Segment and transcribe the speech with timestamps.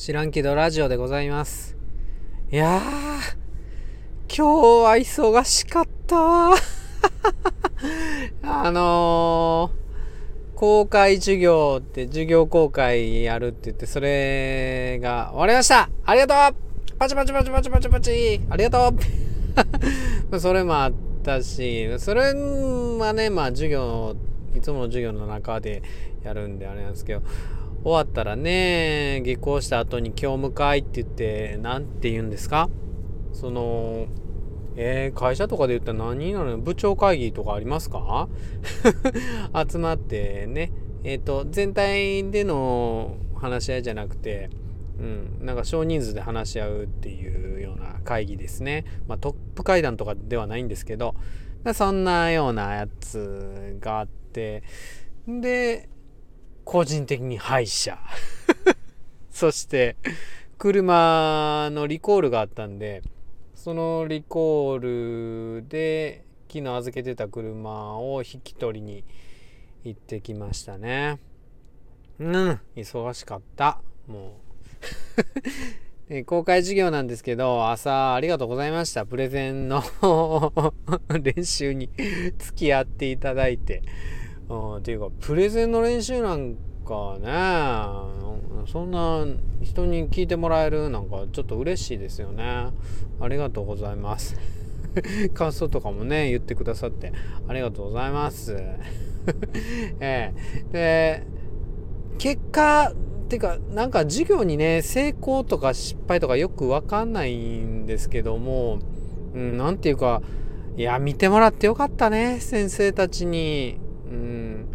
[0.00, 1.76] 知らんけどラジオでございます。
[2.50, 2.80] いやー、
[4.34, 6.54] 今日は忙しかった。
[8.42, 18.94] あのー、公開授業って授業公開やるって言って、それが終わりましたありがとうパチパチパチパチパチパチありがと
[20.32, 20.92] う それもあっ
[21.22, 24.16] たし、それはね、まあ授業、
[24.56, 25.82] いつもの授業の中で
[26.24, 27.20] やるんであれなんですけど、
[27.82, 32.68] 終わったらね、下校した後に今日迎えって言って、なんて言うんですか？
[33.32, 34.06] その、
[34.76, 36.58] えー、会社とかで言ったら何になの？
[36.58, 38.28] 部長会議とかありますか？
[39.70, 40.72] 集まってね、
[41.04, 44.50] えっ、ー、と、全体での話し合いじゃなくて、
[44.98, 48.84] うん、なんか少人数で話し合うっていうような会議ですね。
[49.08, 51.14] まあ、トップ会談とかではないんですけど、
[51.72, 54.62] そんなようなやつがあって、
[55.26, 55.88] で、
[56.70, 57.98] 個人的に歯医者。
[59.28, 59.96] そして、
[60.56, 63.02] 車のリコールがあったんで、
[63.56, 69.02] そのリコールで昨日預けてた車を引き取りに
[69.82, 71.18] 行ってきましたね。
[72.20, 73.80] うん、忙しかった。
[74.06, 74.38] も
[76.08, 76.22] う。
[76.24, 79.04] 公開授業なんですけど、朝ありがとうございました。
[79.06, 79.82] プレゼンの
[81.20, 81.90] 練習に
[82.38, 83.82] 付き合っていただいて。
[84.78, 89.26] っていうか、プレゼンの練習なんかね、そんな
[89.62, 92.68] 人に聞いてもらえるなんかちょっと嬉しいですよね。
[93.20, 94.36] ありがとうございます。
[95.34, 97.12] 感想とかもね、言ってくださって
[97.46, 98.56] ありがとうございます。
[100.00, 100.72] ええ。
[100.72, 101.26] で、
[102.18, 102.94] 結果、っ
[103.30, 108.80] ていうか、なんか授業にね、成功とか失敗とかよくわかんないんですけども、
[109.34, 110.20] うん、ていうか、
[110.76, 113.78] いや、見てもらってよかったね、先生たちに。
[114.10, 114.66] うん、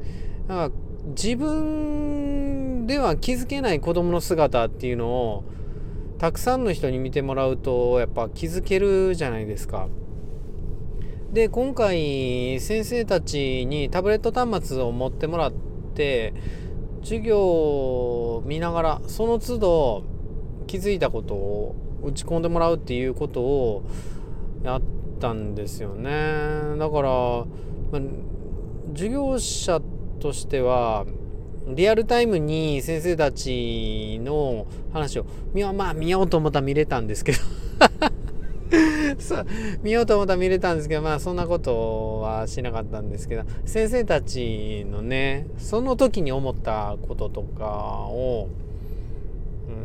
[0.48, 0.78] なんか
[1.16, 5.44] 自分では気づけない子供の姿っていうのを
[6.18, 9.88] たくさんの人に見てもらうとやっぱ気づけるじゃないですか。
[11.32, 15.54] で今回先生たちにタブレット端末を持ってもらっ
[15.96, 16.34] て
[17.02, 20.04] 授業を見ながらその都度
[20.68, 23.84] 気づいたことを打ち込んでもらうっていうことを
[24.64, 24.82] やっ
[25.20, 26.12] たんですよね。
[26.78, 27.46] だから、
[27.92, 28.00] ま
[28.94, 29.82] 授業者
[30.20, 31.06] としては
[31.68, 37.38] リアルタイムに先生たちの話を見よまあ見ようと思ったら見れたんですけど。
[39.20, 39.46] そう
[39.84, 47.66] 見ようと思ったら見れたんですけどまあそんなことはしなかったんですけど先生たちのねその時に思ったこととか
[48.10, 48.50] を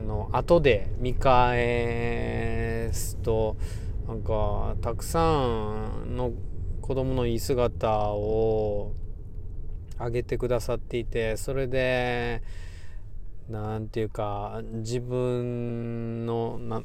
[0.06, 3.56] の後で見返すと
[4.08, 5.20] なんかたくさ
[6.04, 6.32] んの
[6.80, 8.92] 子供のいい姿を
[10.00, 12.42] 上げてくださっていてそれで
[13.48, 16.82] 何て言うか自分のな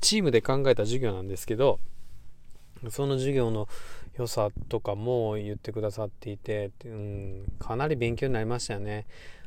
[0.00, 1.78] チームで考えた授業なんですけど
[2.90, 3.68] その授業の
[4.16, 9.06] 良さとかも言ってくださっていて、うん、かなり勉強になりましたよね。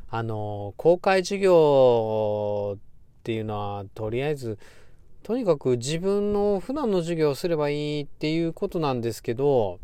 [0.09, 2.79] あの公開授業っ
[3.23, 4.57] ていうのはとりあえず
[5.23, 9.79] とにかく自分の普段の授業をすればいいっていうことなんですけど、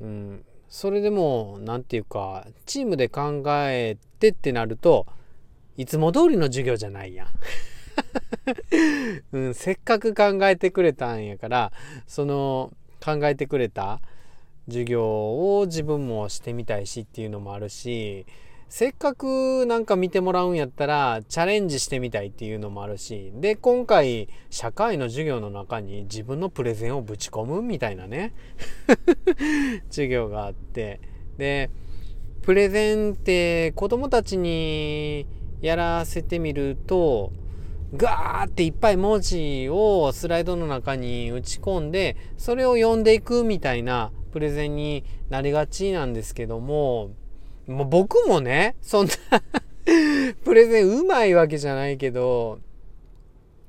[0.00, 5.06] うん、それでも何て言うかチームで考えてってなると
[5.76, 7.28] いつも通りの授業じゃないやん。
[9.32, 11.72] うん、せっかく考えてくれたんやから
[12.06, 12.72] その
[13.02, 14.00] 考えてくれた
[14.66, 18.26] 授業を自分もしてみたいしっていうのもあるし
[18.68, 28.34] せっかくなんか見てもらうんやったらチャレンジしてみたいっていうのもあるしで今回社会の授業の中に自分のプレゼンをぶち込むみたいなね。
[29.88, 31.00] 授業があって。
[31.38, 31.70] で
[32.42, 35.26] プレゼンって子供たちに
[35.60, 37.32] やらせてみると
[37.96, 47.10] ガーっていっぱい文字をスライドの中に打ち込んでそれを読んでいくみたいなプレゼンになりがちなんですけども
[47.66, 49.12] もう僕もねそんな
[50.44, 52.60] プレゼンうまいわけじゃないけど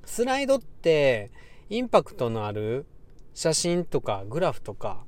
[0.05, 1.31] スライドって
[1.69, 2.85] インパクトのある
[3.33, 5.05] 写真とかグラフとか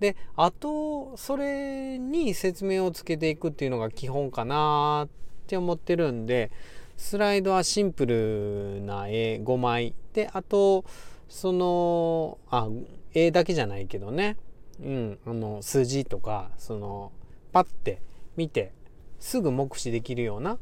[0.00, 5.08] であとそれに説明をつけていくっていうのが基本かなっ
[5.46, 6.50] て思ってるんで
[6.96, 9.94] スライドはシンプルな絵5枚。
[10.12, 10.84] であと
[11.28, 12.68] そのあ
[13.14, 14.36] 絵だけじゃないけどね。
[14.82, 17.12] うんあの数字とかその
[17.52, 18.00] パッて
[18.36, 18.72] 見て
[19.18, 20.58] すぐ目視できるような、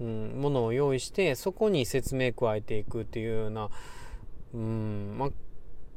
[0.00, 3.68] うん、ものを用意してそこに説明加えていくっていうような、
[4.54, 5.30] うんまあ、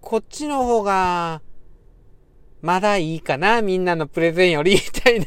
[0.02, 1.42] こっちの方が
[2.62, 5.26] まだいいかなみんなのプレゼンよりみたいな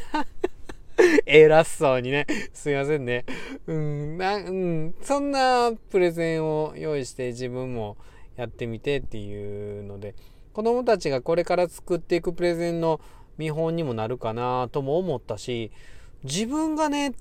[1.25, 2.25] 偉そうにね。
[2.53, 3.25] すいませんね。
[3.67, 7.97] うん、な、うん、そんなプレゼンを用意して自分も
[8.35, 10.15] やってみてっていうので、
[10.53, 12.99] 子供たちがこれから作っていくプレゼンの
[13.41, 15.71] 見本にもなるかなとも思ったし、
[16.23, 17.13] 自分がね、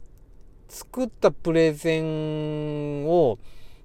[0.69, 3.39] 作ったプレゼンを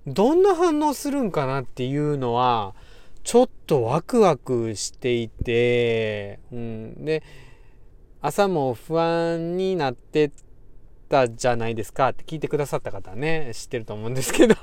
[0.06, 2.76] どんな反応するんかなっていうのは、
[3.24, 7.06] ちょっとワクワクしていて、うん。
[7.06, 7.24] で、
[8.22, 10.32] 朝も不安になって
[11.08, 14.56] たじゃないですかって聞いてくださった方はね、知ってると思うんですけど、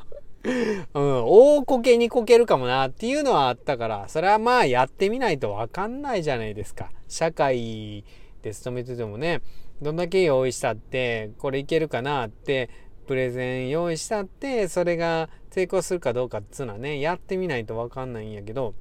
[1.35, 6.91] 大こけにこけるかもなっていうのはあったから、それはまあやってみないとわかんないじゃないですか。
[7.09, 8.05] 社会
[8.43, 9.41] で勤めててもね、
[9.81, 12.69] どんだけ用意したって、これいけるかなって、
[13.07, 18.75] プレゼン用意したって、それが成功するかどうかっつうのはね、やってみないとわかんないんやけど、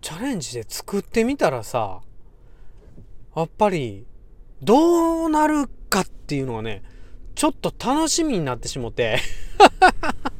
[0.00, 2.00] チャレンジで作ってみたらさ、
[3.34, 4.06] やっぱり、
[4.62, 6.84] どうなるかっていうのがね、
[7.34, 9.18] ちょっと楽しみになってしもて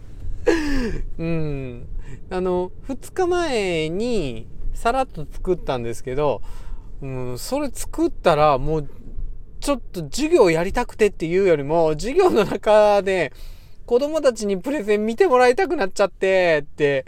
[1.19, 1.87] うん。
[2.31, 6.43] あの、2日前にさらっと作ったんですけど、
[7.02, 8.91] うん、それ作ったらもう、
[9.61, 13.32] ちょっと授業やりたくてっていうよりも、授業の中で
[13.87, 17.05] 子供たちにプレゼン見てもらいたくなっちゃってって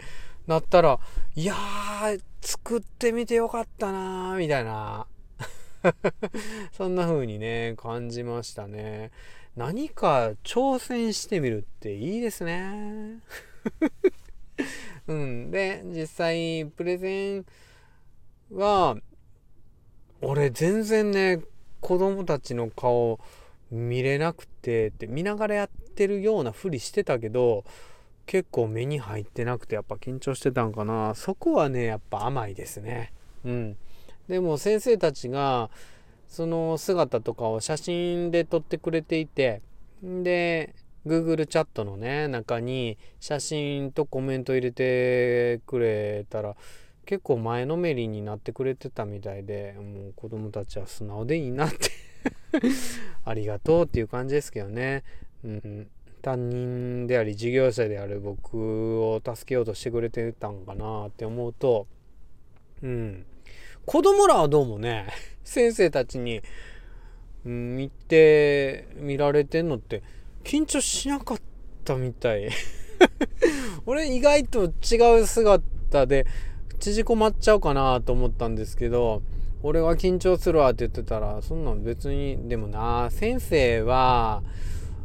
[0.47, 0.99] なったら、
[1.35, 5.07] いやー、作ってみてよかったなー、みたいな。
[6.71, 9.11] そんな風にね、感じましたね。
[9.55, 13.19] 何か挑戦してみるっていいですね。
[15.07, 15.51] うん。
[15.51, 17.45] で、実際、プレゼン
[18.51, 18.97] は、
[20.21, 21.41] 俺全然ね、
[21.81, 23.19] 子供たちの顔
[23.69, 27.65] 見れなくて、って見ながらやってるようなふりしてたけど、
[28.25, 31.13] 結構目に入ってなくてやっぱ緊張してたんかな。
[31.15, 33.11] そこはね、やっぱ甘いですね。
[33.43, 33.77] うん。
[34.27, 35.69] でも先生たちが、
[36.27, 39.61] その姿とかを写真で撮ってくれていて、
[40.01, 40.73] で、
[41.05, 46.55] Google チャットのね、中に写真とコメント入れてくれたら、
[47.05, 51.91] 結構前のめりになってくれてたみたいで、もう子供たちは素直でいいなって
[53.25, 55.03] ありがとうっていう感じですけどね。
[55.43, 55.89] うん、
[56.21, 61.85] 担任であり事業者である僕を助けようとしてくれてたんかなって思うと、
[62.81, 63.25] うん。
[63.85, 65.07] 子供らはどうもね、
[65.43, 66.41] 先生たちに、
[67.43, 70.01] 見て、見られてんのって
[70.45, 71.37] 緊張しなかっ
[71.83, 72.49] たみたい。
[73.85, 76.25] 俺意外と違う姿で
[76.79, 79.21] 縮こまっちゃうかなと思ったんですけど、
[79.63, 84.43] 俺は緊張するわって言ってたら、そんなん別に、でもな、先生は、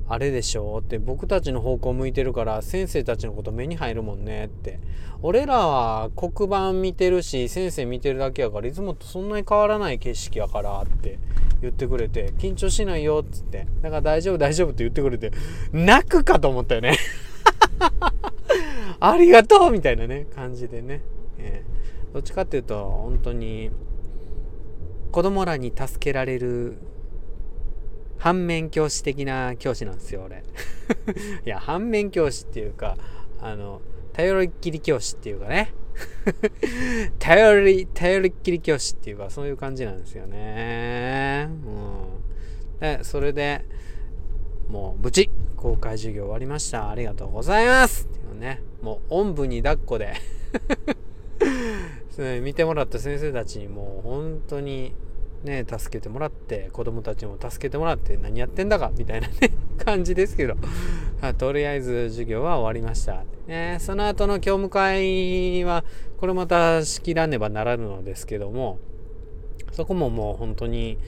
[0.08, 0.78] あれでしょ？
[0.80, 4.46] って僕たちの方向向いてるから先生たちのこと目に入るもんね。
[4.46, 4.80] って。
[5.20, 11.18] 俺らは黒板見てるし先生見てるだけやからいつもとそんなに変わらない景色やからって
[11.60, 13.66] 言ってくれて緊張しないよっつって。
[13.82, 15.32] だから大丈夫大丈夫って言ってくれて
[15.72, 16.96] 泣くかと思ったよね。
[19.00, 21.02] ありがとうみたいなね感じでね、
[21.38, 23.70] えー、どっちかっていうと本当に
[25.12, 26.78] 子供らに助けられる
[28.18, 30.42] 反面教師的な教師なんですよ、俺。
[31.46, 32.96] いや、反面教師っていうか、
[33.40, 33.80] あの、
[34.12, 35.72] 頼りっきり教師っていうかね。
[37.18, 41.48] 頼り、頼りっきり教師っていうか、そういう感じなんですよね。
[41.48, 42.80] うん。
[42.80, 43.64] で、それで、
[44.68, 46.90] もう、無事、公開授業終わりました。
[46.90, 50.14] ありがとうございますっていうね、もう、おんぶに抱っこで
[52.42, 54.92] 見てもらった先生たちにもう、本当に、
[55.44, 59.34] ね、助けてもらって、子供たちも助けてもらって、何やってんだか、みたいなね、
[59.78, 60.56] 感じですけど、
[61.38, 63.24] とりあえず授業は終わりました。
[63.46, 65.84] ね、その後の教務会は、
[66.18, 68.78] これまた仕切らねばならぬのですけども、
[69.72, 70.98] そこももう本当に、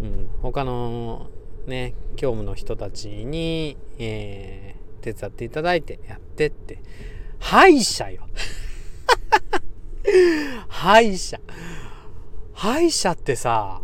[0.00, 1.30] うん、他の
[1.66, 6.80] ね、教務の人たちに、えー、手伝っていただいてやってって、
[7.38, 8.26] 歯医者よ。
[10.68, 11.40] 歯医者。
[12.58, 13.82] 歯医者ってさ、